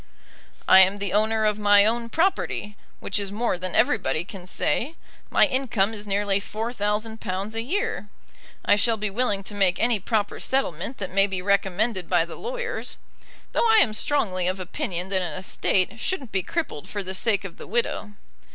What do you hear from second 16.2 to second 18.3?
be crippled for the sake of the widow.